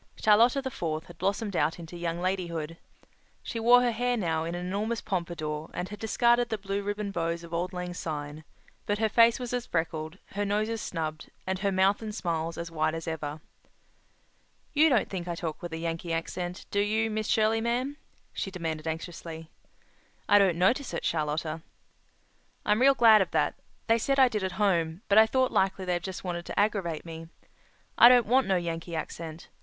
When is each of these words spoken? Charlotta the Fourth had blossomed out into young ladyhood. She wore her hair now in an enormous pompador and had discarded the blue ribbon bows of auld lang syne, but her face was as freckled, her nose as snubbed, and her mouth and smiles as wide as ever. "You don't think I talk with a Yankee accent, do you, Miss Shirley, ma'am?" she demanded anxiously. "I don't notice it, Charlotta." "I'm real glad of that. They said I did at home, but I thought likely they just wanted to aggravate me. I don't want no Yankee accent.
Charlotta 0.15 0.63
the 0.63 0.71
Fourth 0.71 1.05
had 1.05 1.19
blossomed 1.19 1.55
out 1.55 1.77
into 1.77 1.95
young 1.95 2.19
ladyhood. 2.21 2.75
She 3.43 3.59
wore 3.59 3.83
her 3.83 3.91
hair 3.91 4.17
now 4.17 4.43
in 4.45 4.55
an 4.55 4.65
enormous 4.65 4.99
pompador 4.99 5.69
and 5.75 5.89
had 5.89 5.99
discarded 5.99 6.49
the 6.49 6.57
blue 6.57 6.81
ribbon 6.81 7.11
bows 7.11 7.43
of 7.43 7.53
auld 7.53 7.71
lang 7.71 7.93
syne, 7.93 8.43
but 8.87 8.97
her 8.97 9.07
face 9.07 9.39
was 9.39 9.53
as 9.53 9.67
freckled, 9.67 10.17
her 10.31 10.43
nose 10.43 10.69
as 10.69 10.81
snubbed, 10.81 11.29
and 11.45 11.59
her 11.59 11.71
mouth 11.71 12.01
and 12.01 12.15
smiles 12.15 12.57
as 12.57 12.71
wide 12.71 12.95
as 12.95 13.07
ever. 13.07 13.41
"You 14.73 14.89
don't 14.89 15.07
think 15.07 15.27
I 15.27 15.35
talk 15.35 15.61
with 15.61 15.71
a 15.71 15.77
Yankee 15.77 16.11
accent, 16.11 16.65
do 16.71 16.79
you, 16.79 17.11
Miss 17.11 17.27
Shirley, 17.27 17.61
ma'am?" 17.61 17.95
she 18.33 18.49
demanded 18.49 18.87
anxiously. 18.87 19.51
"I 20.27 20.39
don't 20.39 20.57
notice 20.57 20.95
it, 20.95 21.05
Charlotta." 21.05 21.61
"I'm 22.65 22.81
real 22.81 22.95
glad 22.95 23.21
of 23.21 23.29
that. 23.33 23.53
They 23.85 23.99
said 23.99 24.17
I 24.17 24.29
did 24.29 24.43
at 24.43 24.53
home, 24.53 25.03
but 25.07 25.19
I 25.19 25.27
thought 25.27 25.51
likely 25.51 25.85
they 25.85 25.99
just 25.99 26.23
wanted 26.23 26.47
to 26.47 26.59
aggravate 26.59 27.05
me. 27.05 27.27
I 27.99 28.09
don't 28.09 28.25
want 28.25 28.47
no 28.47 28.55
Yankee 28.55 28.95
accent. 28.95 29.49